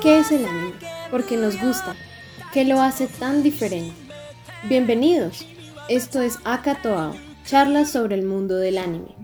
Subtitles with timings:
[0.00, 0.72] ¿Qué es el anime?
[1.10, 1.94] Porque nos gusta.
[2.54, 3.92] ¿Qué lo hace tan diferente?
[4.70, 5.44] Bienvenidos.
[5.90, 7.14] Esto es Akatoao,
[7.44, 9.14] charlas sobre el mundo del anime.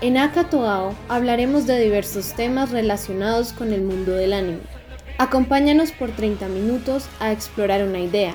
[0.00, 4.62] En Akatoao hablaremos de diversos temas relacionados con el mundo del anime.
[5.18, 8.34] Acompáñanos por 30 minutos a explorar una idea,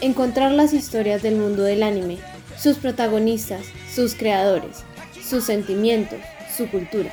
[0.00, 2.16] encontrar las historias del mundo del anime,
[2.56, 4.84] sus protagonistas, sus creadores,
[5.22, 6.18] sus sentimientos,
[6.56, 7.10] su cultura,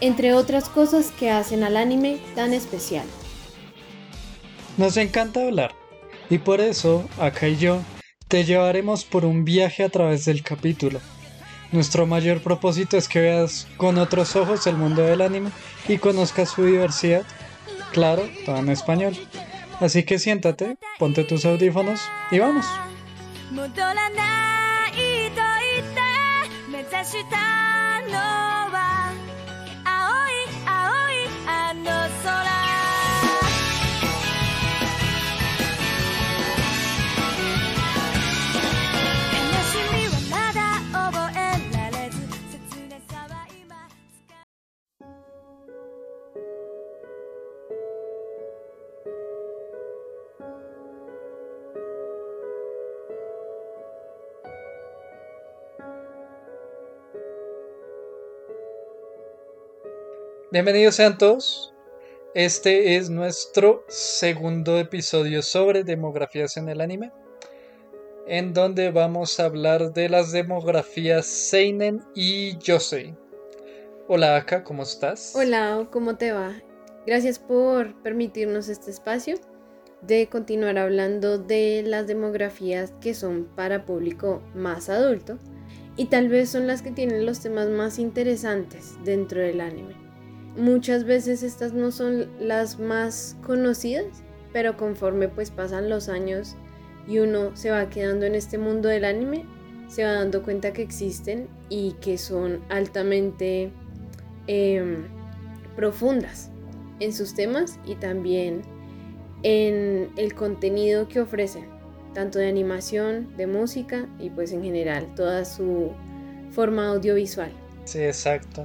[0.00, 3.06] entre otras cosas que hacen al anime tan especial.
[4.76, 5.74] Nos encanta hablar
[6.28, 7.80] y por eso, acá y yo,
[8.28, 11.00] te llevaremos por un viaje a través del capítulo.
[11.72, 15.50] Nuestro mayor propósito es que veas con otros ojos el mundo del anime
[15.88, 17.22] y conozcas su diversidad,
[17.92, 19.16] claro, todo en español.
[19.80, 22.66] Así que siéntate, ponte tus audífonos y vamos.
[60.56, 61.74] Bienvenidos sean todos.
[62.34, 67.12] Este es nuestro segundo episodio sobre demografías en el anime,
[68.26, 73.14] en donde vamos a hablar de las demografías Seinen y Yosei.
[74.08, 75.34] Hola Aka, ¿cómo estás?
[75.36, 76.54] Hola, ¿cómo te va?
[77.06, 79.36] Gracias por permitirnos este espacio
[80.00, 85.36] de continuar hablando de las demografías que son para público más adulto
[85.98, 90.05] y tal vez son las que tienen los temas más interesantes dentro del anime.
[90.56, 94.06] Muchas veces estas no son las más conocidas,
[94.52, 96.56] pero conforme pues pasan los años
[97.06, 99.44] y uno se va quedando en este mundo del anime,
[99.88, 103.70] se va dando cuenta que existen y que son altamente
[104.46, 105.04] em,
[105.76, 106.50] profundas
[107.00, 108.62] en sus temas y también
[109.42, 111.66] en el contenido que ofrecen,
[112.14, 115.92] tanto de animación, de música y pues en general toda su
[116.50, 117.52] forma audiovisual.
[117.84, 118.64] Sí, exacto.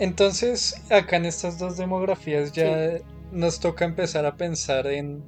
[0.00, 2.98] Entonces, acá en estas dos demografías ya
[3.32, 5.22] nos toca empezar a pensar en,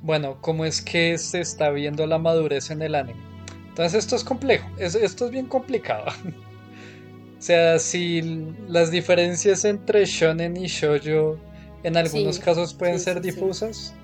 [0.00, 3.20] bueno, cómo es que se está viendo la madurez en el anime.
[3.68, 6.06] Entonces, esto es complejo, esto es bien complicado.
[7.38, 11.38] o sea, si las diferencias entre shonen y shoujo
[11.82, 13.94] en algunos casos pueden ser difusas,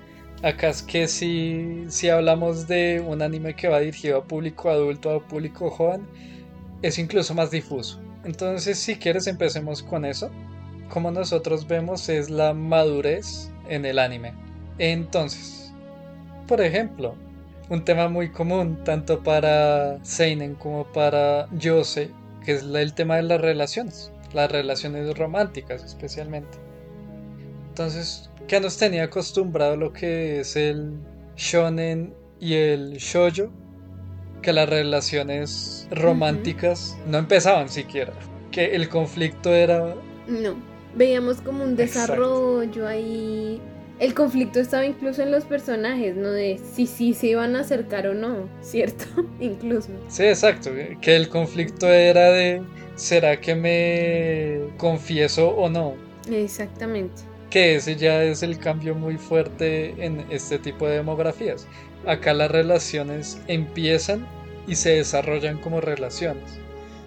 [0.43, 5.09] acá es que si, si hablamos de un anime que va dirigido a público adulto,
[5.09, 6.05] a público joven,
[6.83, 7.99] es incluso más difuso.
[8.25, 10.31] Entonces, si quieres, empecemos con eso.
[10.89, 14.33] Como nosotros vemos es la madurez en el anime.
[14.77, 15.71] Entonces,
[16.47, 17.15] por ejemplo,
[17.69, 22.11] un tema muy común tanto para Seinen como para Yose,
[22.43, 26.57] que es el tema de las relaciones, las relaciones románticas especialmente.
[27.69, 30.99] Entonces, ¿qué nos tenía acostumbrado lo que es el
[31.35, 33.51] shonen y el shoujo?
[34.45, 38.13] Que las relaciones románticas no empezaban siquiera,
[38.51, 39.95] que el conflicto era...
[40.27, 40.55] No,
[40.95, 43.59] veíamos como un desarrollo ahí.
[43.97, 46.29] El conflicto estaba incluso en los personajes, ¿no?
[46.29, 49.05] De si sí se iban a acercar o no, ¿cierto?
[49.39, 49.89] incluso.
[50.09, 50.69] Sí, exacto,
[51.01, 52.61] que el conflicto era de
[52.95, 55.95] ¿será que me confieso o no?
[56.29, 57.23] Exactamente.
[57.49, 61.67] Que ese ya es el cambio muy fuerte en este tipo de demografías.
[62.07, 64.27] Acá las relaciones empiezan
[64.67, 66.59] y se desarrollan como relaciones.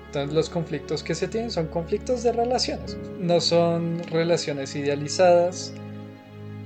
[0.06, 5.74] Entonces los conflictos que se tienen son conflictos de relaciones, no son relaciones idealizadas,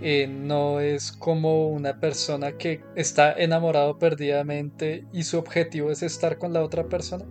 [0.01, 6.39] eh, no es como una persona que está enamorado perdidamente y su objetivo es estar
[6.39, 7.25] con la otra persona.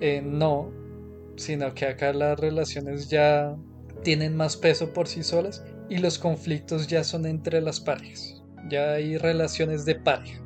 [0.00, 0.72] Eh, no,
[1.36, 3.56] sino que acá las relaciones ya
[4.02, 8.43] tienen más peso por sí solas y los conflictos ya son entre las parejas.
[8.68, 10.40] Ya hay relaciones de pareja.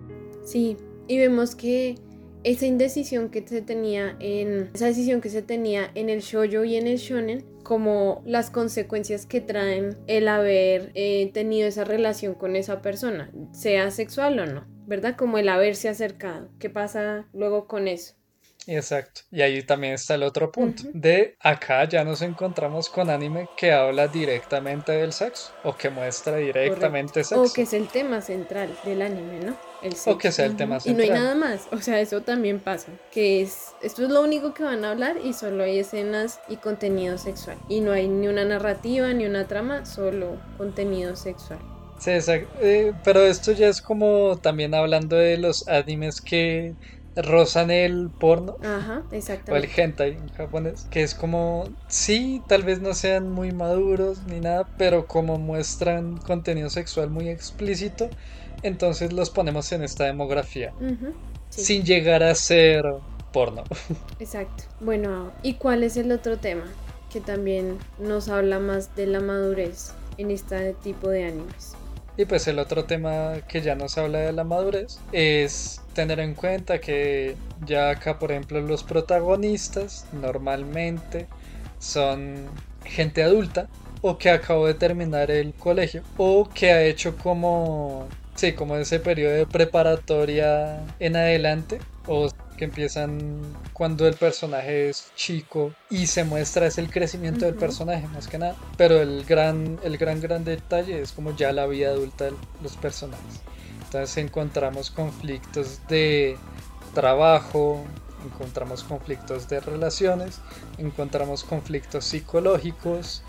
[0.44, 0.76] Sí,
[1.06, 1.96] y vemos que
[2.44, 6.76] esa indecisión que se tenía en esa decisión que se tenía en el shoyo y
[6.76, 12.56] en el shonen como las consecuencias que traen el haber eh, tenido esa relación con
[12.56, 15.16] esa persona, sea sexual o no, ¿verdad?
[15.16, 16.48] Como el haberse acercado.
[16.58, 18.17] ¿Qué pasa luego con eso?
[18.68, 19.22] Exacto.
[19.32, 20.82] Y ahí también está el otro punto.
[20.92, 26.36] De acá ya nos encontramos con anime que habla directamente del sexo o que muestra
[26.36, 27.42] directamente sexo.
[27.42, 29.56] O que es el tema central del anime, ¿no?
[29.82, 30.10] El sexo.
[30.10, 31.06] O que sea el tema central.
[31.06, 31.66] Y no hay nada más.
[31.72, 32.92] O sea, eso también pasa.
[33.10, 36.56] Que es, esto es lo único que van a hablar y solo hay escenas y
[36.56, 37.56] contenido sexual.
[37.70, 41.58] Y no hay ni una narrativa ni una trama, solo contenido sexual.
[41.98, 42.50] Sí, exacto.
[42.60, 46.74] Eh, pero esto ya es como también hablando de los animes que
[47.22, 48.56] rozan el porno.
[48.62, 49.52] Ajá, exactamente.
[49.52, 50.86] O el hentai en japonés.
[50.90, 56.18] Que es como, sí, tal vez no sean muy maduros ni nada, pero como muestran
[56.18, 58.08] contenido sexual muy explícito,
[58.62, 60.72] entonces los ponemos en esta demografía.
[61.50, 62.84] Sin llegar a ser
[63.32, 63.64] porno.
[64.20, 64.64] Exacto.
[64.80, 66.64] Bueno, ¿y cuál es el otro tema?
[67.10, 71.77] Que también nos habla más de la madurez en este tipo de animes.
[72.18, 76.34] Y pues el otro tema que ya nos habla de la madurez es tener en
[76.34, 81.28] cuenta que ya acá, por ejemplo, los protagonistas normalmente
[81.78, 82.48] son
[82.84, 83.68] gente adulta
[84.00, 88.98] o que acabó de terminar el colegio o que ha hecho como, sí, como ese
[88.98, 93.40] periodo de preparatoria en adelante o que empiezan
[93.72, 98.38] cuando el personaje es chico y se muestra es el crecimiento del personaje más que
[98.38, 98.56] nada.
[98.76, 102.32] Pero el gran el gran gran detalle es como ya la vida adulta de
[102.62, 103.40] los personajes.
[103.84, 106.36] Entonces encontramos conflictos de
[106.94, 107.84] trabajo
[108.24, 110.40] encontramos conflictos de relaciones
[110.78, 113.22] encontramos conflictos psicológicos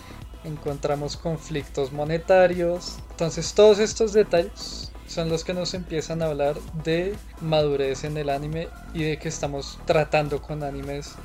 [0.44, 2.98] encontramos conflictos monetarios.
[3.12, 8.30] Entonces todos estos detalles son los que nos empiezan a hablar de madurez en el
[8.30, 11.16] anime y de que estamos tratando con animes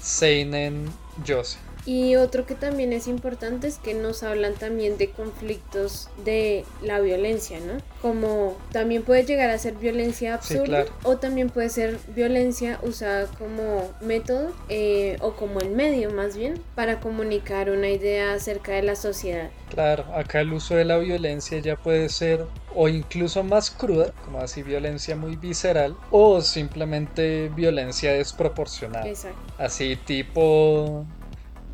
[0.00, 0.86] Seinen
[1.24, 1.58] Yose.
[1.88, 7.00] Y otro que también es importante es que nos hablan también de conflictos de la
[7.00, 7.80] violencia, ¿no?
[8.02, 13.90] Como también puede llegar a ser violencia absurda o también puede ser violencia usada como
[14.02, 18.94] método eh, o como el medio más bien para comunicar una idea acerca de la
[18.94, 19.48] sociedad.
[19.70, 24.40] Claro, acá el uso de la violencia ya puede ser o incluso más cruda, como
[24.40, 29.08] así violencia muy visceral, o simplemente violencia desproporcionada.
[29.08, 29.38] Exacto.
[29.58, 31.06] Así tipo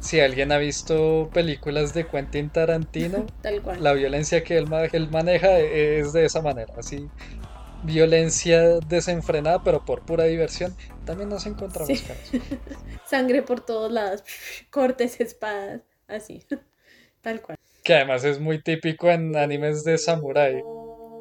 [0.05, 3.27] si alguien ha visto películas de Quentin Tarantino,
[3.81, 7.09] la violencia que él, maneja es de esa manera, así
[7.85, 12.41] violencia desenfrenada, pero por pura diversión, también nos encontramos casos.
[13.07, 14.25] Sangre por todos lados,
[14.71, 16.45] cortes, espadas, así,
[17.23, 17.59] tal cual.
[17.83, 20.63] Que además es muy típico en animes de samurai.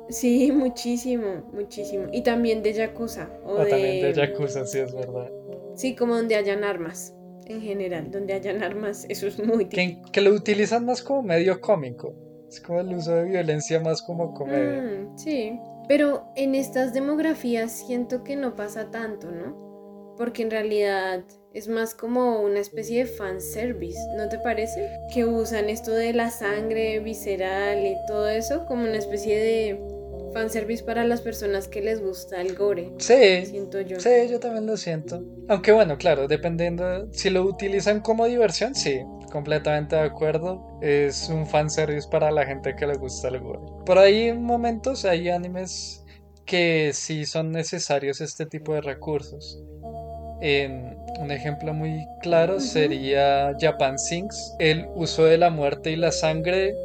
[0.09, 2.07] Sí, muchísimo, muchísimo.
[2.11, 3.29] Y también de Yakuza.
[3.45, 5.31] O, ah, también de Yakuza, sí, es verdad.
[5.75, 7.15] Sí, como donde hayan armas
[7.47, 11.59] en general, donde hayan armas, eso es muy que, que, lo utilizan más como medio
[11.59, 12.13] cómico.
[12.47, 14.81] Es como el uso de violencia más como comedia.
[14.81, 20.13] Mm, sí, pero en estas demografías siento que no pasa tanto, ¿no?
[20.17, 21.23] Porque en realidad
[21.53, 24.89] es más como una especie de fanservice, ¿no te parece?
[25.13, 29.93] Que usan esto de la sangre visceral y todo eso como una especie de
[30.33, 32.91] fanservice para las personas que les gusta el gore.
[32.97, 33.45] Sí.
[33.45, 33.99] Siento yo.
[33.99, 35.23] Sí, yo también lo siento.
[35.47, 37.07] Aunque bueno, claro, dependiendo.
[37.13, 39.01] Si lo utilizan como diversión, sí.
[39.31, 40.79] Completamente de acuerdo.
[40.81, 43.61] Es un fanservice para la gente que le gusta el gore.
[43.85, 46.03] Por ahí momentos hay animes
[46.45, 49.63] que sí son necesarios este tipo de recursos.
[50.43, 54.55] Un ejemplo muy claro sería Japan Sings.
[54.59, 56.75] El uso de la muerte y la sangre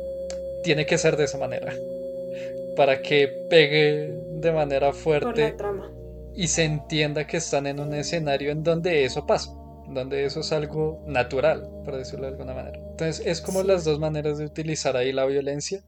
[0.62, 1.72] tiene que ser de esa manera
[2.76, 5.56] para que pegue de manera fuerte
[6.34, 9.50] y se entienda que están en un escenario en donde eso pasa,
[9.88, 12.78] donde eso es algo natural, por decirlo de alguna manera.
[12.78, 15.82] Entonces es como las dos maneras de utilizar ahí la violencia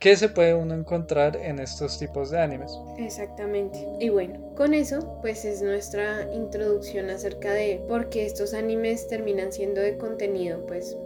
[0.00, 2.72] que se puede uno encontrar en estos tipos de animes.
[2.98, 3.86] Exactamente.
[4.00, 9.52] Y bueno, con eso pues es nuestra introducción acerca de por qué estos animes terminan
[9.52, 10.96] siendo de contenido pues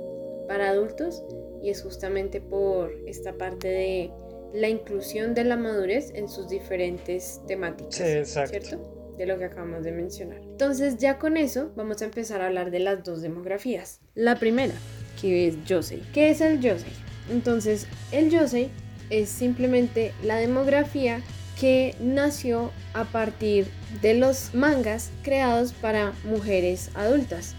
[0.46, 1.24] para adultos
[1.60, 4.12] y es justamente por esta parte de
[4.52, 7.96] la inclusión de la madurez en sus diferentes temáticas.
[7.96, 9.12] ¿Cierto?
[9.18, 10.38] De lo que acabamos de mencionar.
[10.42, 14.00] Entonces, ya con eso, vamos a empezar a hablar de las dos demografías.
[14.14, 14.74] La primera,
[15.20, 16.02] que es Yosei.
[16.12, 16.92] ¿Qué es el Yosei?
[17.30, 18.70] Entonces, el Yosei
[19.10, 21.20] es simplemente la demografía
[21.58, 23.66] que nació a partir
[24.02, 27.54] de los mangas creados para mujeres adultas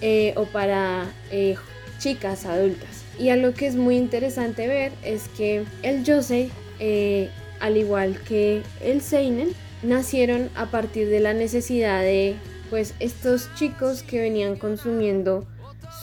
[0.00, 1.56] eh, o para eh,
[1.98, 3.04] chicas adultas.
[3.18, 6.50] Y algo que es muy interesante ver es que el Yosei,
[6.80, 9.52] eh, al igual que el Seinen,
[9.82, 12.34] nacieron a partir de la necesidad de
[12.70, 15.46] pues estos chicos que venían consumiendo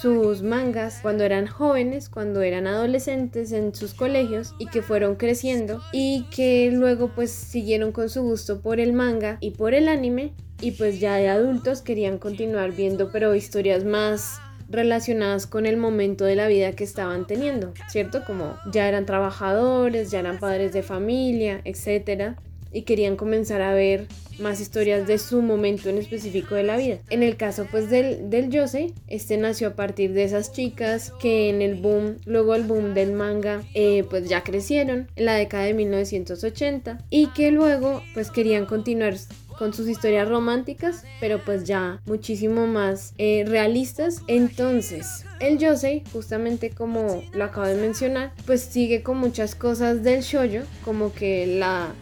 [0.02, 5.80] sus mangas cuando eran jóvenes, cuando eran adolescentes en sus colegios y que fueron creciendo
[5.92, 10.32] y que luego pues siguieron con su gusto por el manga y por el anime
[10.60, 16.24] y pues ya de adultos querían continuar viendo pero historias más relacionadas con el momento
[16.24, 18.24] de la vida que estaban teniendo, ¿cierto?
[18.24, 22.38] Como ya eran trabajadores, ya eran padres de familia, etcétera,
[22.72, 24.06] y querían comenzar a ver
[24.38, 26.98] más historias de su momento en específico de la vida.
[27.10, 31.50] En el caso pues del, del Yosei, este nació a partir de esas chicas que
[31.50, 35.64] en el boom, luego el boom del manga, eh, pues ya crecieron en la década
[35.64, 39.14] de 1980 y que luego pues querían continuar
[39.58, 44.22] con sus historias románticas, pero pues ya muchísimo más eh, realistas.
[44.26, 50.22] Entonces, el Yosei, justamente como lo acabo de mencionar, pues sigue con muchas cosas del
[50.22, 51.92] shoyo, como que la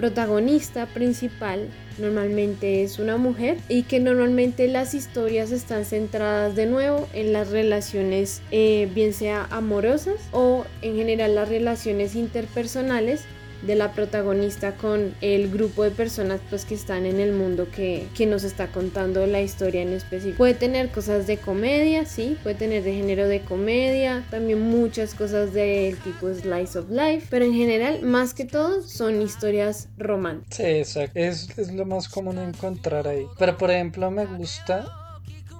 [0.00, 7.06] protagonista principal normalmente es una mujer y que normalmente las historias están centradas de nuevo
[7.12, 13.24] en las relaciones eh, bien sea amorosas o en general las relaciones interpersonales
[13.62, 18.06] de la protagonista con el grupo de personas pues que están en el mundo que,
[18.14, 20.38] que, nos está contando la historia en específico.
[20.38, 25.52] Puede tener cosas de comedia, sí, puede tener de género de comedia, también muchas cosas
[25.52, 30.56] del tipo slice of life, pero en general, más que todo, son historias románticas.
[30.56, 31.18] Sí, exacto.
[31.18, 33.26] Es, es lo más común encontrar ahí.
[33.38, 34.86] Pero por ejemplo, me gusta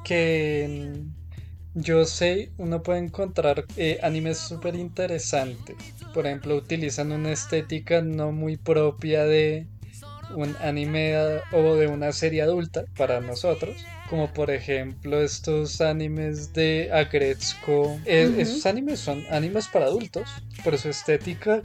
[0.05, 1.03] que
[1.75, 5.77] yo sé, uno puede encontrar eh, animes súper interesantes.
[6.13, 9.67] Por ejemplo, utilizan una estética no muy propia de
[10.35, 11.17] un anime
[11.53, 13.85] o de una serie adulta para nosotros.
[14.09, 18.01] Como por ejemplo estos animes de Agretzko.
[18.05, 20.29] Esos animes son animes para adultos,
[20.65, 21.63] pero su estética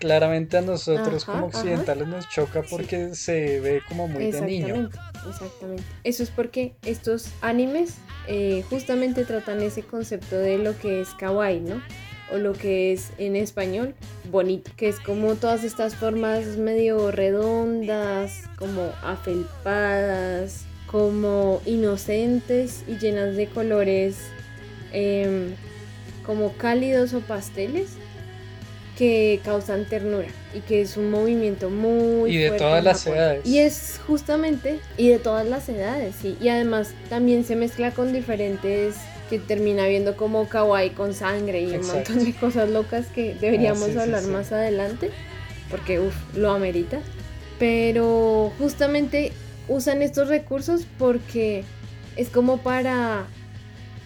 [0.00, 4.90] claramente a nosotros como occidentales nos choca porque se ve como muy de niño.
[5.28, 5.84] Exactamente.
[6.02, 7.94] Eso es porque estos animes
[8.26, 11.82] eh, justamente tratan ese concepto de lo que es kawaii, ¿no?
[12.32, 13.94] O lo que es en español
[14.30, 23.36] bonito, que es como todas estas formas medio redondas, como afelpadas, como inocentes y llenas
[23.36, 24.16] de colores
[24.92, 25.54] em,
[26.24, 27.96] como cálidos o pasteles
[29.00, 33.46] que causan ternura y que es un movimiento muy y de todas las edades.
[33.46, 36.36] Y es justamente y de todas las edades sí.
[36.38, 38.96] Y además también se mezcla con diferentes
[39.30, 43.96] que termina viendo como kawaii con sangre y un montón de cosas locas que deberíamos
[43.96, 45.10] ah, hablar más adelante
[45.70, 47.00] porque uff lo amerita.
[47.58, 49.32] Pero justamente
[49.66, 51.64] usan estos recursos porque
[52.16, 53.24] es como para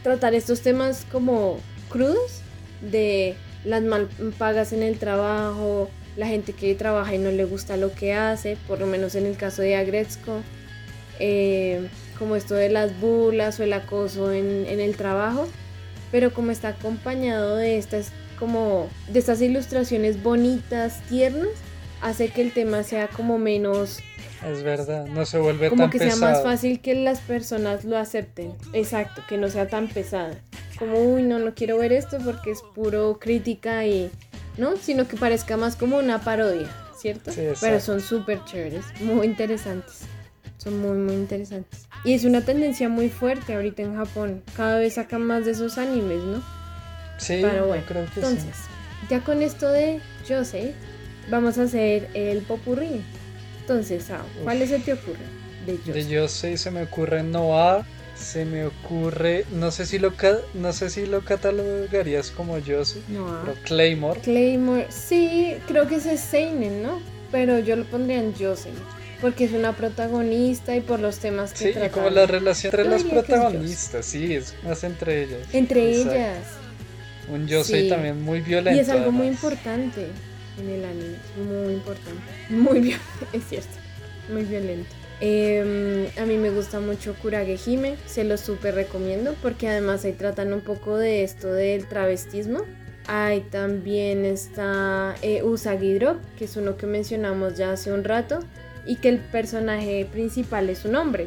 [0.05, 1.59] tratar estos temas como
[1.89, 2.43] crudos
[2.81, 3.35] de
[3.65, 7.93] las mal pagas en el trabajo, la gente que trabaja y no le gusta lo
[7.93, 10.41] que hace, por lo menos en el caso de Agretzko,
[11.19, 15.49] eh, como esto de las burlas o el acoso en, el trabajo,
[16.13, 21.49] pero como está acompañado de estas como de estas ilustraciones bonitas, tiernas,
[22.03, 24.01] hace que el tema sea como menos
[24.45, 28.53] es verdad, no se vuelve como que sea más fácil que las personas lo acepten.
[28.75, 30.35] Exacto, que no sea tan pesada
[30.79, 34.11] como, uy, no, no quiero ver esto porque es puro crítica y,
[34.57, 34.77] ¿no?
[34.77, 37.33] Sino que parezca más como una parodia, ¿cierto?
[37.33, 40.03] Sí, Pero son súper chéveres, muy interesantes.
[40.59, 41.87] Son muy, muy interesantes.
[42.05, 44.43] Y es una tendencia muy fuerte ahorita en Japón.
[44.57, 46.43] Cada vez sacan más de esos animes, ¿no?
[47.19, 48.57] Sí, Pero bueno, creo que entonces,
[49.09, 50.75] ya con esto de Jose,
[51.31, 53.03] vamos a hacer el popurrí.
[53.61, 54.07] Entonces,
[54.43, 55.25] ¿cuál es el te ocurre?
[55.67, 55.93] De Jose.
[55.93, 57.87] De Jose se me ocurre Noah
[58.25, 60.13] se me ocurre, no sé si lo
[60.55, 64.21] no sé si lo catalogarías como yo, no, pero Claymore.
[64.21, 67.01] Claymore, sí, creo que es Seinen, ¿no?
[67.31, 68.71] Pero yo lo pondría en Jose,
[69.21, 72.89] porque es una protagonista y por los temas que Sí, y como la relación entre
[72.89, 75.41] las protagonistas, sí, es más entre ellas.
[75.53, 76.39] Entre ellas.
[77.29, 78.77] Un Jose también muy violento.
[78.77, 80.09] Y es algo muy importante
[80.59, 82.23] en el anime, muy importante.
[82.49, 83.77] Muy violento, es cierto,
[84.31, 85.04] muy violento.
[85.27, 90.13] Em, a mí me gusta mucho Kurage Hime, se lo súper recomiendo porque además ahí
[90.13, 92.61] tratan un poco de esto del travestismo.
[93.07, 98.41] Ahí también está eh, Usagi Drop, que es uno que mencionamos ya hace un rato,
[98.85, 101.27] y que el personaje principal es un hombre.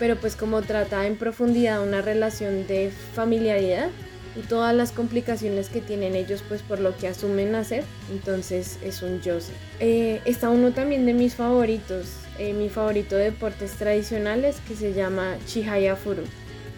[0.00, 3.90] Pero pues como trata en profundidad una relación de familiaridad
[4.34, 9.02] y todas las complicaciones que tienen ellos pues por lo que asumen hacer, entonces es
[9.02, 9.52] un Jose.
[9.78, 12.06] Eh, está uno también de mis favoritos,
[12.40, 16.22] eh, mi favorito de deportes tradicionales que se llama Chihaya Furu.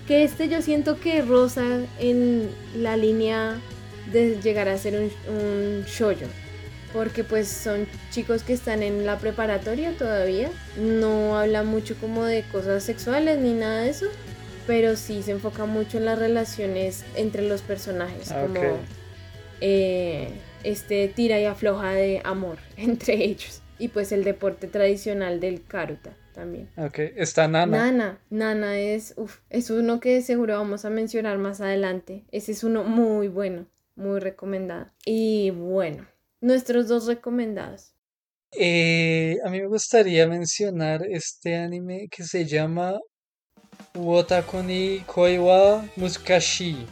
[0.08, 1.62] Que este yo siento que rosa
[2.00, 3.60] en la línea
[4.10, 6.26] de llegar a ser un, un shoyo.
[6.92, 10.50] Porque pues son chicos que están en la preparatoria todavía.
[10.76, 14.06] No habla mucho como de cosas sexuales ni nada de eso.
[14.66, 18.32] Pero sí se enfoca mucho en las relaciones entre los personajes.
[18.32, 18.78] Ah, como
[19.60, 20.28] eh,
[20.64, 26.16] este tira y afloja de amor entre ellos y pues el deporte tradicional del karuta.
[26.32, 26.70] también.
[26.76, 27.90] Ok, está Nana.
[27.90, 32.24] Nana, Nana es, uf, es uno que seguro vamos a mencionar más adelante.
[32.30, 34.86] Ese es uno muy bueno, muy recomendado.
[35.04, 36.06] Y bueno,
[36.40, 37.92] nuestros dos recomendados.
[38.52, 43.00] Eh, a mí me gustaría mencionar este anime que se llama
[43.96, 46.86] Wotaku ni Koiwa Muskashi.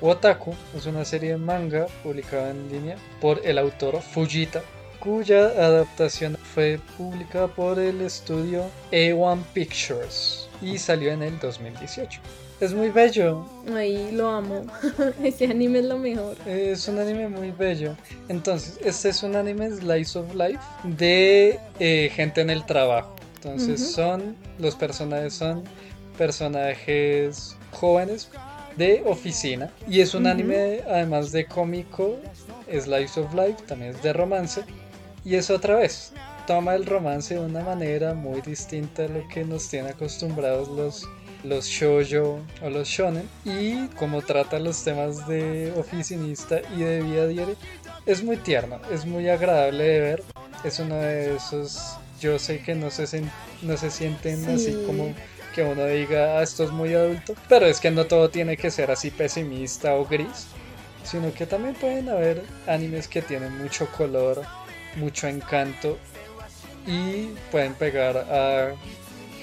[0.00, 4.62] Wotaku es una serie de manga publicada en línea por el autor Fujita,
[5.06, 12.20] cuya adaptación fue publicada por el estudio A1 Pictures y salió en el 2018.
[12.60, 13.48] Es muy bello.
[13.72, 14.66] Ay, lo amo.
[15.22, 16.36] Ese anime es lo mejor.
[16.44, 17.94] Es un anime muy bello.
[18.28, 23.14] Entonces, este es un anime Slice of Life de eh, gente en el trabajo.
[23.36, 25.62] Entonces, son, los personajes son
[26.18, 28.28] personajes jóvenes
[28.76, 29.70] de oficina.
[29.88, 32.16] Y es un anime, además de cómico,
[32.68, 34.64] Slice of Life, también es de romance.
[35.26, 36.12] Y es otra vez,
[36.46, 41.04] toma el romance de una manera muy distinta a lo que nos tienen acostumbrados los
[41.42, 43.28] los shoujo o los shonen.
[43.44, 47.56] Y como trata los temas de oficinista y de vida diaria
[48.06, 50.22] es muy tierno, es muy agradable de ver,
[50.62, 53.22] es uno de esos yo sé que no se,
[53.62, 55.12] no se sienten así como
[55.56, 58.70] que uno diga ah, esto es muy adulto, pero es que no todo tiene que
[58.70, 60.46] ser así pesimista o gris,
[61.02, 64.46] sino que también pueden haber animes que tienen mucho color,
[64.96, 65.98] mucho encanto
[66.86, 68.74] y pueden pegar a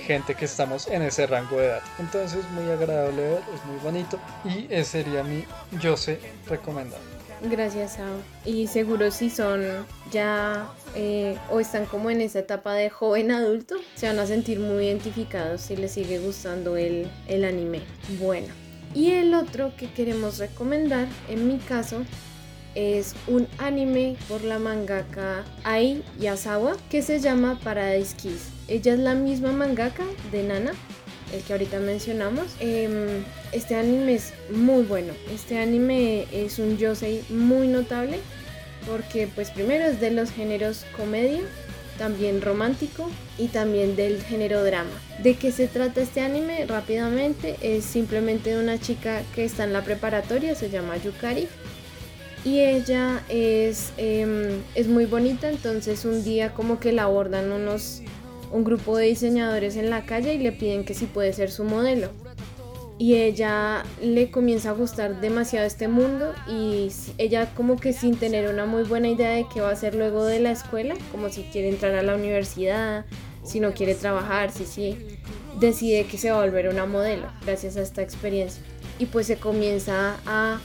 [0.05, 1.81] gente que estamos en ese rango de edad.
[2.00, 5.45] Entonces, muy agradable ver, es muy bonito y ese sería mi
[5.79, 7.01] yo sé recomendado.
[7.41, 8.22] Gracias, Sao.
[8.45, 9.63] Y seguro si son
[10.12, 14.60] ya eh, o están como en esa etapa de joven adulto, se van a sentir
[14.60, 17.81] muy identificados si les sigue gustando el, el anime.
[18.19, 18.48] Bueno,
[18.93, 22.03] y el otro que queremos recomendar, en mi caso,
[22.75, 28.50] es un anime por la mangaka Ai Yasawa que se llama Paradise Kiss.
[28.68, 30.72] Ella es la misma mangaka de Nana,
[31.34, 32.46] el que ahorita mencionamos.
[32.60, 35.13] Em, este anime es muy bueno.
[35.34, 38.20] Este anime es un yosei muy notable
[38.88, 41.42] porque pues primero es de los géneros comedia,
[41.98, 44.92] también romántico y también del género drama.
[45.22, 46.65] ¿De qué se trata este anime?
[46.65, 51.48] Rápidamente es simplemente una chica que está en la preparatoria, se llama Yukari
[52.45, 58.01] y ella es, em, es muy bonita, entonces un día como que la abordan unos,
[58.51, 61.63] un grupo de diseñadores en la calle y le piden que si puede ser su
[61.63, 62.10] modelo.
[62.99, 68.49] Y ella le comienza a gustar demasiado este mundo y ella como que sin tener
[68.49, 71.43] una muy buena idea de qué va a hacer luego de la escuela, como si
[71.43, 73.06] quiere entrar a la universidad,
[73.43, 74.97] si no quiere trabajar, si sí,
[75.60, 78.62] decide que se va a volver una modelo gracias a esta experiencia.
[78.99, 80.60] Y pues se comienza a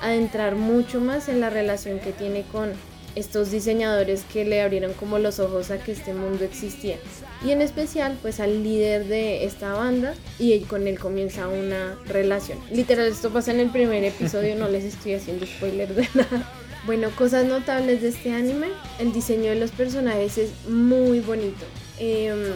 [0.00, 2.72] adentrar mucho más en la relación que tiene con
[3.14, 6.96] estos diseñadores que le abrieron como los ojos a que este mundo existía.
[7.44, 12.58] Y en especial pues al líder de esta banda y con él comienza una relación.
[12.72, 16.52] Literal, esto pasa en el primer episodio, no les estoy haciendo spoiler de nada.
[16.86, 18.66] Bueno, cosas notables de este anime,
[18.98, 21.64] el diseño de los personajes es muy bonito.
[21.98, 22.52] Eh,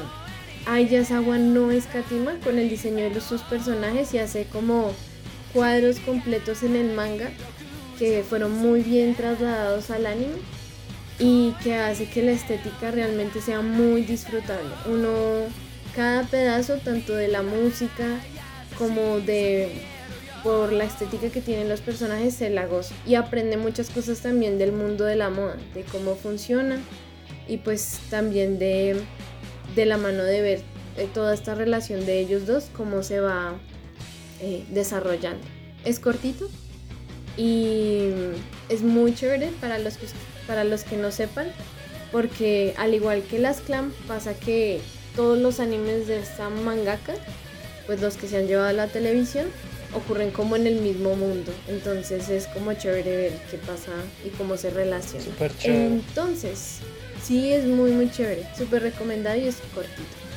[0.67, 4.93] Ayasawa no escatima con el diseño de sus personajes y hace como
[5.53, 7.31] cuadros completos en el manga
[7.99, 10.37] que fueron muy bien trasladados al anime
[11.19, 14.71] y que hace que la estética realmente sea muy disfrutable.
[14.87, 15.11] Uno,
[15.97, 18.21] cada pedazo, tanto de la música
[18.79, 19.83] como de
[20.45, 24.59] por la estética que tienen los personajes, se la goza y aprende muchas cosas también
[24.59, 26.79] del mundo de la moda, de cómo funciona
[27.49, 28.97] y pues también de,
[29.75, 30.61] de la mano de ver
[30.97, 33.55] eh, toda esta relación de ellos dos, cómo se va
[34.41, 35.45] eh, desarrollando.
[35.85, 36.49] Es cortito
[37.37, 38.11] y
[38.69, 40.07] es muy chévere para los, que,
[40.47, 41.49] para los que no sepan,
[42.11, 44.81] porque al igual que las clan, pasa que
[45.15, 47.15] todos los animes de esta mangaka,
[47.87, 49.47] pues los que se han llevado a la televisión,
[49.95, 51.53] ocurren como en el mismo mundo.
[51.69, 53.93] Entonces es como chévere ver qué pasa
[54.25, 55.25] y cómo se relaciona.
[55.65, 56.79] Entonces,
[57.23, 60.28] sí es muy muy chévere, súper recomendado y es cortito.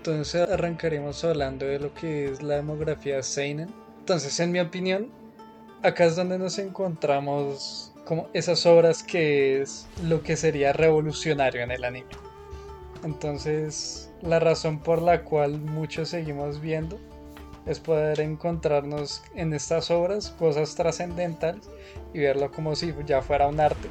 [0.00, 3.68] Entonces arrancaremos hablando de lo que es la demografía Seinen.
[3.98, 5.10] Entonces, en mi opinión,
[5.82, 11.70] acá es donde nos encontramos como esas obras que es lo que sería revolucionario en
[11.70, 12.08] el anime.
[13.04, 16.98] Entonces, la razón por la cual muchos seguimos viendo
[17.66, 21.68] es poder encontrarnos en estas obras cosas trascendentales
[22.14, 23.90] y verlo como si ya fuera un arte.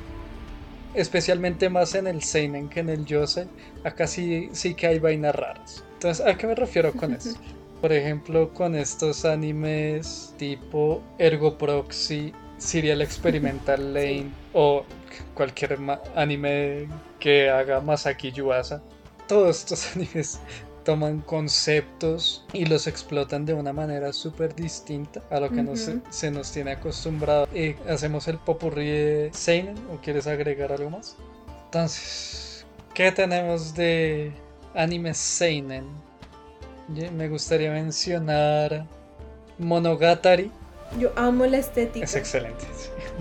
[0.93, 3.47] Especialmente más en el Seinen que en el Yosei,
[3.83, 5.83] acá sí, sí que hay vainas raras.
[5.93, 7.37] Entonces, ¿a qué me refiero con eso?
[7.81, 14.83] Por ejemplo, con estos animes tipo Ergo Proxy, Serial Experimental Lane o
[15.33, 15.77] cualquier
[16.15, 16.87] anime
[17.19, 18.81] que haga Masaki Yuasa.
[19.27, 20.39] Todos estos animes
[20.83, 25.65] toman conceptos y los explotan de una manera súper distinta a lo que
[26.09, 27.47] se nos tiene acostumbrado.
[27.53, 31.15] Eh, ¿Hacemos el popurrí de Seinen o quieres agregar algo más?
[31.65, 34.31] Entonces, ¿qué tenemos de
[34.73, 35.85] anime Seinen?
[37.15, 38.85] Me gustaría mencionar
[39.59, 40.51] Monogatari.
[40.97, 42.03] Yo amo la estética.
[42.03, 42.65] Es excelente.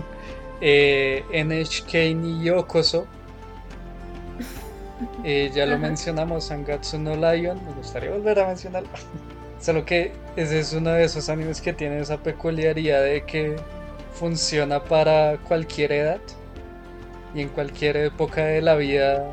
[0.61, 3.07] eh, NHK ni Yokoso
[5.23, 8.89] eh, ya lo mencionamos, Angatsu no Lion, me gustaría volver a mencionarlo.
[9.59, 13.57] Solo que ese es uno de esos animes que tiene esa peculiaridad de que
[14.13, 16.21] funciona para cualquier edad
[17.33, 19.31] y en cualquier época de la vida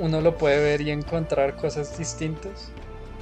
[0.00, 2.70] uno lo puede ver y encontrar cosas distintas.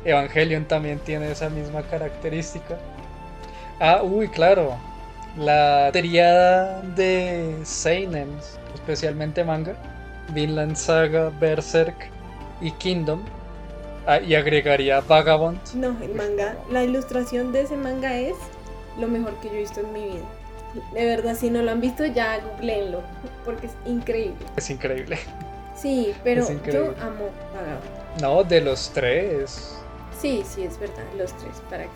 [0.05, 2.77] Evangelion también tiene esa misma característica.
[3.81, 4.77] Ah, uy, claro.
[5.37, 8.29] La triada de Seinen,
[8.75, 9.75] especialmente manga,
[10.33, 12.11] Vinland Saga, Berserk
[12.61, 13.23] y Kingdom.
[14.07, 15.59] Ah, y agregaría Vagabond.
[15.75, 18.35] No, el manga, la ilustración de ese manga es
[18.99, 20.25] lo mejor que yo he visto en mi vida.
[20.95, 23.03] De verdad, si no lo han visto, ya googleenlo,
[23.45, 24.45] porque es increíble.
[24.57, 25.18] Es increíble.
[25.77, 28.21] Sí, pero yo amo Vagabond.
[28.21, 29.79] No, de los tres.
[30.21, 31.90] Sí, sí, es verdad, los tres, para que,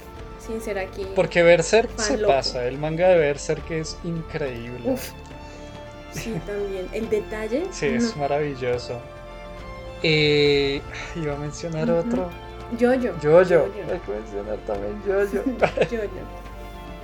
[0.45, 1.07] sin ser aquí.
[1.15, 4.91] Porque Berserk se pasa, el manga de Berserk es increíble.
[4.91, 5.11] Uf,
[6.17, 6.89] Sí, también.
[6.93, 7.67] El detalle.
[7.71, 9.01] Sí, es maravilloso.
[10.03, 10.81] Eh,
[11.15, 12.29] iba a mencionar otro.
[12.79, 13.19] Yo-Yo.
[13.21, 13.65] Yo-Yo.
[13.65, 15.43] Hay que mencionar también Yo-Yo.
[15.91, 16.09] Yo-Yo.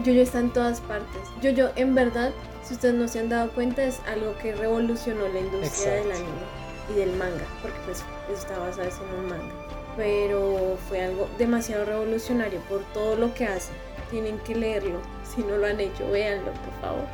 [0.05, 1.23] Yo-Yo está en todas partes.
[1.41, 2.33] Yo-Yo, en verdad,
[2.65, 6.63] si ustedes no se han dado cuenta, es algo que revolucionó la industria del anime
[6.91, 9.55] y del manga, porque pues está basado en un manga.
[9.97, 13.73] Pero fue algo demasiado revolucionario por todo lo que hace.
[14.11, 15.01] Tienen que leerlo.
[15.25, 17.05] Si no lo han hecho, véanlo, por favor.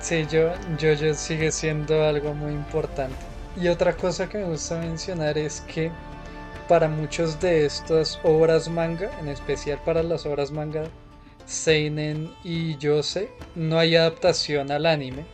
[0.00, 3.16] Sí, yo, yo, sigue siendo algo muy importante.
[3.60, 5.92] Y otra cosa que me gusta mencionar es que
[6.68, 10.84] para muchos de estas obras manga, en especial para las obras manga
[11.44, 15.26] Seinen y Yose, no hay adaptación al anime.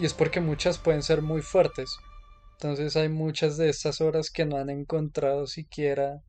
[0.00, 1.96] Y es porque muchas pueden ser muy fuertes.
[2.54, 6.22] Entonces hay muchas de estas obras que no han encontrado siquiera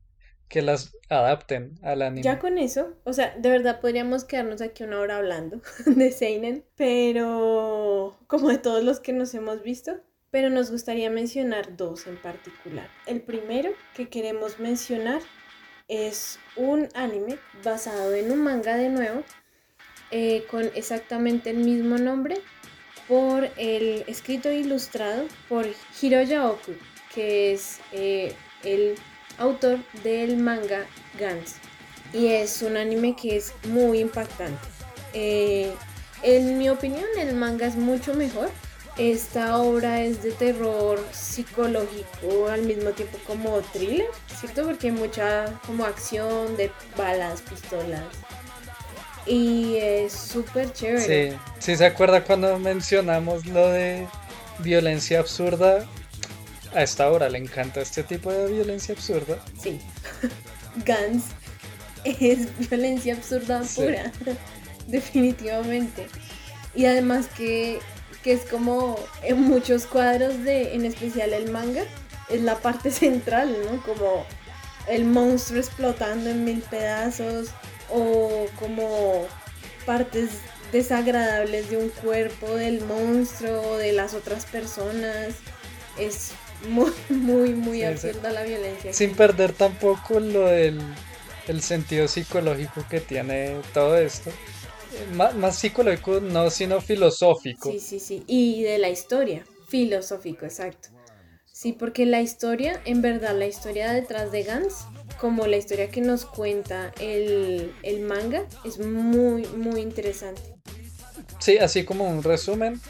[0.48, 2.22] que las adapten al anime.
[2.22, 6.64] Ya con eso, o sea, de verdad podríamos quedarnos aquí una hora hablando de Seinen,
[6.76, 12.16] pero como de todos los que nos hemos visto, pero nos gustaría mencionar dos en
[12.20, 12.88] particular.
[13.06, 15.22] El primero que queremos mencionar
[15.88, 19.22] es un anime basado en un manga de nuevo,
[20.10, 22.38] eh, con exactamente el mismo nombre,
[23.08, 25.66] por el escrito e ilustrado por
[26.00, 26.72] Hiroya Oku,
[27.14, 28.96] que es eh, el
[29.38, 30.86] autor del manga
[31.18, 31.56] Gans.
[32.12, 34.60] Y es un anime que es muy impactante.
[35.12, 35.72] Eh,
[36.22, 38.50] en mi opinión, el manga es mucho mejor.
[38.96, 44.06] Esta obra es de terror psicológico al mismo tiempo como thriller,
[44.40, 44.64] ¿cierto?
[44.64, 48.04] Porque hay mucha como acción de balas, pistolas.
[49.26, 51.32] Y es súper chévere.
[51.32, 54.06] Sí, sí se acuerda cuando mencionamos lo de
[54.60, 55.86] violencia absurda
[56.76, 59.42] a esta hora le encanta este tipo de violencia absurda.
[59.58, 59.80] Sí.
[60.86, 61.24] Guns
[62.04, 64.12] es violencia absurda pura.
[64.86, 66.06] Definitivamente.
[66.74, 67.78] Y además que,
[68.22, 71.82] que es como en muchos cuadros de, en especial el manga,
[72.28, 73.82] es la parte central, ¿no?
[73.82, 74.26] Como
[74.86, 77.48] el monstruo explotando en mil pedazos
[77.90, 79.26] o como
[79.86, 80.28] partes
[80.72, 85.36] desagradables de un cuerpo del monstruo o de las otras personas.
[85.98, 86.32] Es
[86.68, 88.92] muy, muy, muy absurda la violencia.
[88.92, 90.80] Sin perder tampoco lo del
[91.48, 94.30] el sentido psicológico que tiene todo esto.
[95.14, 97.70] Más, psicológico, no, sino filosófico.
[97.70, 98.24] Sí, sí, sí.
[98.26, 99.44] Y de la historia.
[99.68, 100.88] Filosófico, exacto.
[101.52, 104.86] Sí, porque la historia, en verdad, la historia detrás de Gans,
[105.18, 110.42] como la historia que nos cuenta el, el manga, es muy, muy interesante.
[111.38, 112.80] Sí, así como un resumen,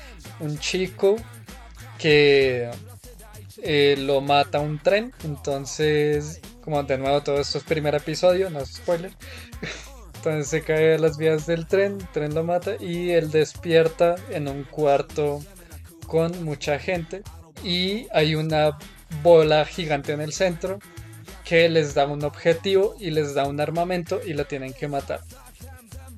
[0.41, 1.17] un chico
[1.99, 2.71] que
[3.63, 8.61] eh, lo mata un tren, entonces como de nuevo todo esto es primer episodio, no
[8.61, 9.13] es spoiler.
[10.17, 14.17] Entonces se cae a las vías del tren, el tren lo mata y él despierta
[14.31, 15.39] en un cuarto
[16.09, 17.23] con mucha gente
[17.63, 18.77] y hay una
[19.23, 20.81] bola gigante en el centro
[21.45, 25.21] que les da un objetivo y les da un armamento y lo tienen que matar.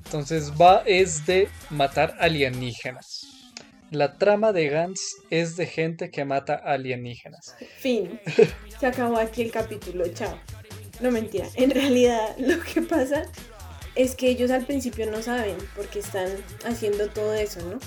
[0.05, 3.38] Entonces va es de matar alienígenas.
[3.91, 7.55] La trama de Gantz es de gente que mata alienígenas.
[7.79, 8.19] Fin.
[8.79, 10.07] Se acabó aquí el capítulo.
[10.09, 10.39] Chao.
[10.99, 11.47] No mentira.
[11.55, 13.23] En realidad lo que pasa
[13.95, 16.29] es que ellos al principio no saben porque están
[16.65, 17.79] haciendo todo eso, ¿no?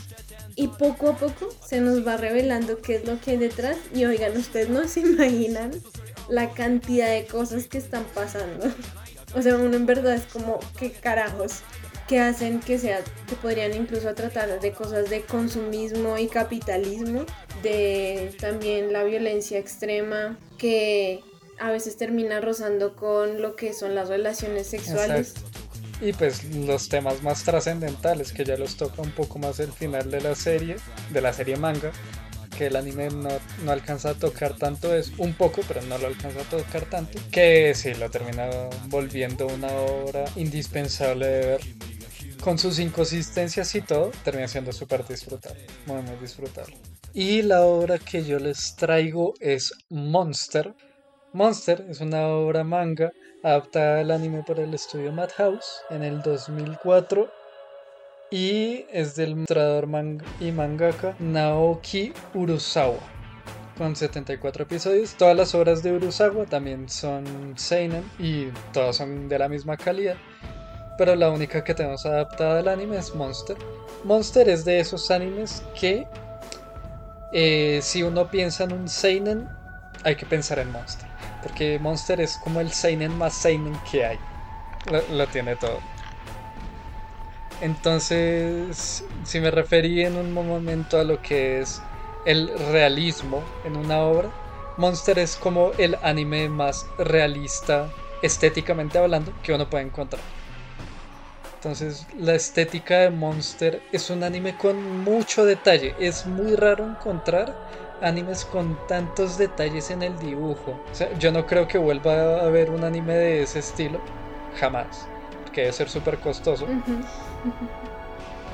[0.56, 3.76] Y poco a poco se nos va revelando qué es lo que hay detrás.
[3.94, 5.70] Y oigan, ustedes no se imaginan
[6.28, 8.66] la cantidad de cosas que están pasando.
[9.34, 11.62] O sea, uno en verdad es como, ¿qué carajos?
[12.12, 17.25] Que hacen que sea, que podrían incluso tratar de cosas de consumismo y capitalismo,
[17.62, 21.20] de también la violencia extrema, que
[21.59, 25.33] a veces termina rozando con lo que son las relaciones sexuales.
[26.03, 30.11] Y pues los temas más trascendentales que ya los toca un poco más el final
[30.11, 30.77] de la serie,
[31.09, 31.92] de la serie manga,
[32.59, 33.31] que el anime no,
[33.64, 37.18] no, alcanza a tocar tanto es un poco, pero no lo alcanza a tocar tanto,
[37.31, 38.51] que sí, lo termina
[38.88, 41.61] volviendo una obra indispensable de ver.
[42.42, 46.76] Con sus inconsistencias y todo, termina siendo súper disfrutable, muy muy disfrutable.
[47.14, 50.74] Y la obra que yo les traigo es Monster.
[51.33, 53.12] Monster es una obra manga
[53.44, 57.31] adaptada al anime por el estudio Madhouse en el 2004
[58.33, 59.88] y es del ilustrador
[60.40, 62.98] y mangaka Naoki Urusawa
[63.78, 65.14] con 74 episodios.
[65.14, 70.16] Todas las obras de Urusawa también son seinen y todas son de la misma calidad.
[70.98, 73.57] Pero la única que tenemos adaptada al anime es Monster.
[74.05, 76.07] Monster es de esos animes que
[77.33, 79.48] eh, si uno piensa en un seinen
[80.05, 81.09] hay que pensar en Monster.
[81.42, 84.18] Porque Monster es como el seinen más seinen que hay.
[85.11, 85.78] Lo, tiene todo.
[87.61, 91.81] Entonces, si me referí en un momento a lo que es
[92.26, 94.28] el realismo en una obra,
[94.76, 97.88] Monster es como el anime más realista,
[98.22, 100.22] estéticamente hablando, que uno puede encontrar.
[101.62, 105.94] Entonces, la estética de Monster es un anime con mucho detalle.
[106.01, 107.55] Es muy raro encontrar
[108.01, 110.72] animes con tantos detalles en el dibujo.
[110.90, 114.01] O sea, yo no creo que vuelva a haber un anime de ese estilo.
[114.59, 115.07] Jamás.
[115.44, 116.66] Porque debe ser súper costoso.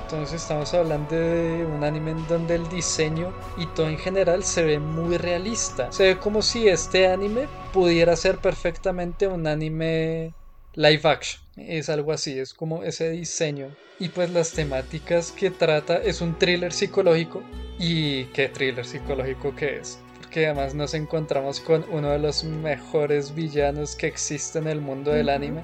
[0.03, 4.65] Entonces estamos hablando de un anime en donde el diseño y todo en general se
[4.65, 5.91] ve muy realista.
[5.93, 10.35] Se ve como si este anime pudiera ser perfectamente un anime
[10.79, 11.43] live action.
[11.57, 13.75] Es algo así, es como ese diseño.
[13.99, 17.43] Y pues las temáticas que trata es un thriller psicológico.
[17.81, 19.99] ¿Y qué thriller psicológico que es?
[20.21, 25.11] Porque además nos encontramos con uno de los mejores villanos que existe en el mundo
[25.11, 25.63] del anime.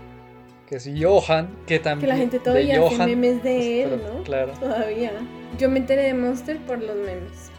[0.68, 2.00] Que es Johan, que también...
[2.00, 4.24] Que la gente todavía hace memes de él, ¿no?
[4.24, 4.52] Claro.
[4.58, 5.12] Todavía.
[5.58, 7.52] Yo me enteré de Monster por los memes.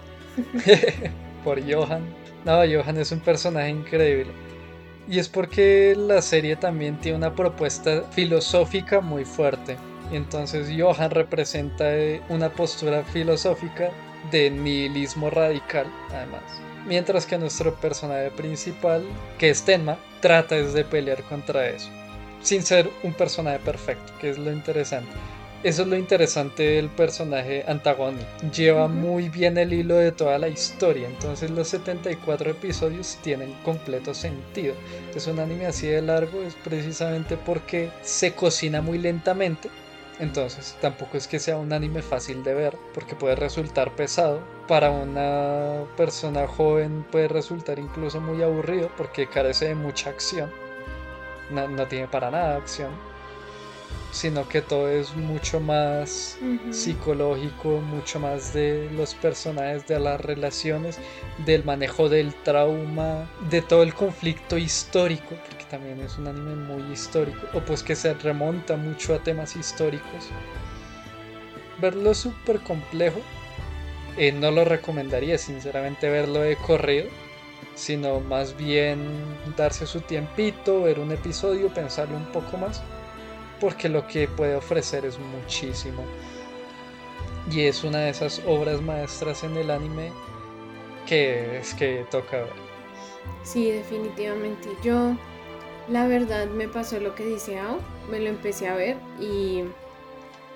[1.46, 2.04] por Johan.
[2.44, 4.45] No, Johan es un personaje increíble.
[5.08, 9.78] Y es porque la serie también tiene una propuesta filosófica muy fuerte.
[10.12, 13.92] Entonces Johan representa eh, una postura filosófica
[14.32, 16.44] de nihilismo radical, además.
[16.88, 19.04] Mientras que nuestro personaje principal,
[19.40, 21.90] que es Tenma, trata de pelear contra eso.
[22.42, 25.16] Sin ser un personaje perfecto, que es lo interesante.
[25.66, 28.28] Eso es lo interesante del personaje antagónico.
[28.56, 31.08] Lleva muy bien el hilo de toda la historia.
[31.08, 34.76] Entonces los 74 episodios tienen completo sentido.
[35.16, 39.72] Es un anime así de largo es precisamente porque se cocina muy lentamente.
[40.20, 44.42] Entonces tampoco es que sea un anime fácil de ver porque puede resultar pesado.
[44.68, 50.52] Para una persona joven puede resultar incluso muy aburrido porque carece de mucha acción.
[51.50, 53.15] No, no tiene para nada acción
[54.16, 56.40] sino que todo es mucho más
[56.72, 61.00] psicológico, mucho más de los personajes, de las relaciones,
[61.46, 66.94] del manejo del trauma, de todo el conflicto histórico, porque también es un anime muy
[66.94, 70.30] histórico, o pues que se remonta mucho a temas históricos.
[71.82, 73.20] Verlo súper complejo,
[74.16, 77.10] eh, no lo recomendaría sinceramente verlo de corrido,
[77.76, 79.10] sino más bien
[79.58, 82.82] darse su tiempito, ver un episodio, pensarlo un poco más
[83.60, 86.04] porque lo que puede ofrecer es muchísimo.
[87.52, 90.12] Y es una de esas obras maestras en el anime
[91.06, 92.66] que es que toca ver.
[93.44, 94.70] Sí, definitivamente.
[94.84, 95.16] Yo,
[95.88, 99.64] la verdad, me pasó lo que dice Ao, me lo empecé a ver y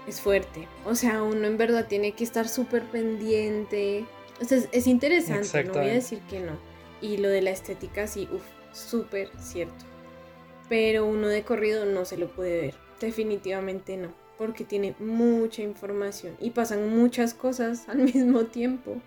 [0.08, 0.68] es fuerte.
[0.86, 4.06] O sea, uno en verdad tiene que estar súper pendiente.
[4.42, 6.54] O sea, es, interesante, no voy a decir que no.
[7.02, 9.86] Y lo de la estética, sí, uff, súper cierto.
[10.68, 12.88] pero uno de corrido no se lo puede ver.
[13.00, 18.98] Definitivamente no, porque tiene mucha información y pasan muchas cosas al mismo tiempo.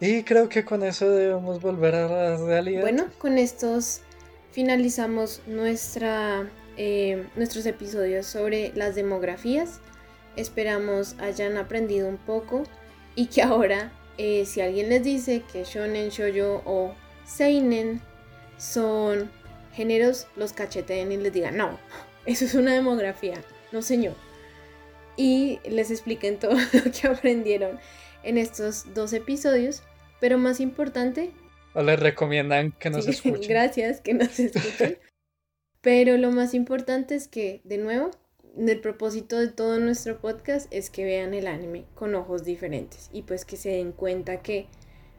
[0.00, 2.82] Y creo que con eso debemos volver a la realidad.
[2.82, 4.02] Bueno, con estos
[4.52, 9.80] finalizamos nuestra, eh, nuestros episodios sobre las demografías.
[10.36, 12.64] Esperamos hayan aprendido un poco
[13.14, 18.00] y que ahora eh, si alguien les dice que shonen, shoujo o seinen
[18.56, 19.30] son
[19.74, 21.78] géneros, los cacheteen y les digan, no,
[22.26, 24.14] eso es una demografía, no señor.
[25.16, 27.78] Y les expliquen todo lo que aprendieron
[28.22, 29.82] en estos dos episodios,
[30.20, 31.30] pero más importante...
[31.74, 33.48] O les recomiendan que nos escuchen.
[33.48, 34.98] Gracias, que nos escuchen.
[35.80, 38.10] pero lo más importante es que, de nuevo,
[38.56, 43.22] el propósito de todo nuestro podcast es que vean el anime con ojos diferentes y
[43.22, 44.66] pues que se den cuenta que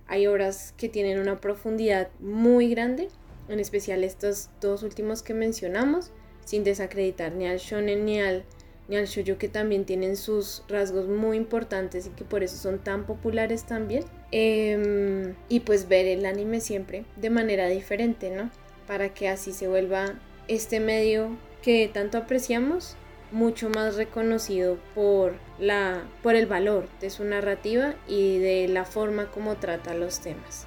[0.08, 3.10] hay obras que tienen una profundidad muy grande,
[3.48, 6.12] en especial estos dos últimos que mencionamos,
[6.48, 8.46] sin desacreditar ni al shonen ni al
[8.88, 12.80] ni al shoujo que también tienen sus rasgos muy importantes y que por eso son
[12.80, 14.06] tan populares también.
[14.32, 18.50] Em, y pues ver el anime siempre de manera diferente, ¿no?
[18.88, 20.16] Para que así se vuelva
[20.48, 22.96] este medio que tanto apreciamos
[23.34, 29.30] mucho más reconocido por, la, por el valor de su narrativa y de la forma
[29.32, 30.66] como trata los temas.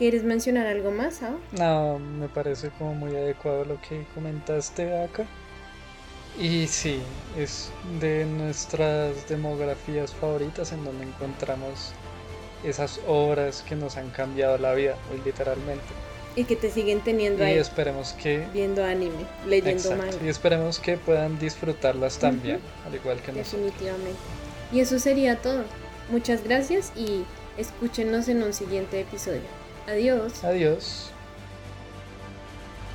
[0.00, 1.20] ¿Quieres mencionar algo más,
[1.52, 5.26] No, me parece como muy adecuado lo que comentaste acá.
[6.38, 7.02] Y sí,
[7.36, 11.92] es de nuestras demografías favoritas en donde encontramos
[12.64, 15.84] esas obras que nos han cambiado la vida, muy literalmente.
[16.34, 17.56] Y que te siguen teniendo ahí.
[17.56, 18.46] Y esperemos que.
[18.54, 20.16] Viendo anime, leyendo manga.
[20.24, 23.64] Y esperemos que puedan disfrutarlas también, al igual que nosotros.
[23.64, 24.18] Definitivamente.
[24.72, 25.64] Y eso sería todo.
[26.10, 27.22] Muchas gracias y
[27.58, 29.59] escúchenos en un siguiente episodio.
[29.90, 30.44] Adiós.
[30.44, 31.10] Adiós.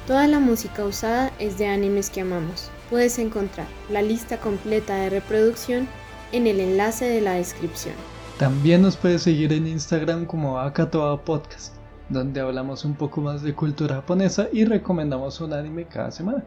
[0.08, 2.70] Toda la música usada es de animes que amamos.
[2.90, 5.88] Puedes encontrar la lista completa de reproducción
[6.32, 7.96] en el enlace de la descripción.
[8.38, 11.76] También nos puedes seguir en Instagram como Akatoa Podcast
[12.10, 16.44] donde hablamos un poco más de cultura japonesa y recomendamos un anime cada semana.